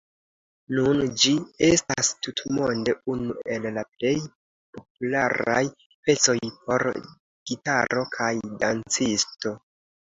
Nun 0.75 1.01
ĝi 1.23 1.33
estas 1.67 2.09
tutmonde 2.27 2.95
unu 3.17 3.37
el 3.57 3.69
la 3.77 3.85
plej 3.93 4.15
popularaj 4.79 5.61
pecoj 6.09 6.39
por 6.51 6.89
gitaro 7.01 8.09
kaj 8.19 8.37
dancisto. 8.67 9.57